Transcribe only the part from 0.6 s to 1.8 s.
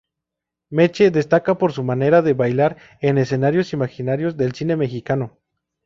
Meche destaca por